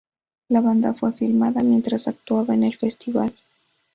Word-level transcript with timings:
La 0.49 0.61
banda 0.61 0.95
fue 0.95 1.13
filmada 1.13 1.61
mientras 1.61 2.07
actuaba 2.07 2.55
en 2.55 2.63
el 2.63 2.75
festival. 2.75 3.31